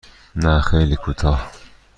نه 0.35 0.61
خیلی 0.61 0.95
کوتاه. 0.95 1.51